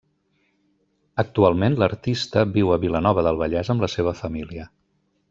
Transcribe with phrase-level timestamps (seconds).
[1.23, 4.67] Actualment l'artista viu a Vilanova del Vallès amb la seva família.